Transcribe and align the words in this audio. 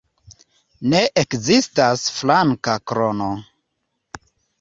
Ne 0.93 1.01
ekzistas 1.23 2.05
flanka 2.19 2.79
krono. 2.93 3.29